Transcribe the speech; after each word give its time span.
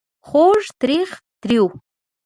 خوږ.. 0.27 0.63
تریخ... 0.81 1.09
تریو... 1.41 1.65